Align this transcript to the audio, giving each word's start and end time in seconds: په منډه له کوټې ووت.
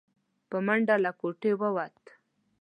په 0.49 0.57
منډه 0.65 0.95
له 1.03 1.11
کوټې 1.19 1.51
ووت. 1.59 1.97